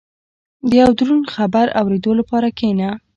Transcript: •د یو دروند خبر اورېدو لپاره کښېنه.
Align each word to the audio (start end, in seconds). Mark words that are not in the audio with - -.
•د 0.69 0.71
یو 0.81 0.91
دروند 0.99 1.25
خبر 1.35 1.65
اورېدو 1.79 2.11
لپاره 2.19 2.47
کښېنه. 2.57 2.89